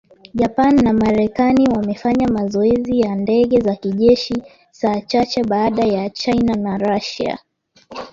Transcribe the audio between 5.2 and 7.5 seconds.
baada ya China na Russia.